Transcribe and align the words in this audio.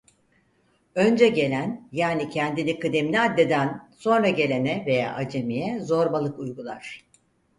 Önce 0.95 1.27
gelen 1.29 1.89
yani 1.91 2.29
kendini 2.29 2.79
kıdemli 2.79 3.19
addeden 3.19 3.89
sonra 3.97 4.29
gelene 4.29 4.83
veya 4.85 5.13
acemiye 5.13 5.79
zorbalık 5.79 6.39
uygular. 6.39 7.05